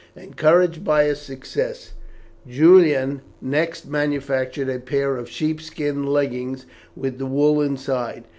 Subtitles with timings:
[0.15, 1.93] Encouraged by his success,
[2.47, 8.23] Julian next manufactured a pair of sheep skin leggings, with the wool inside.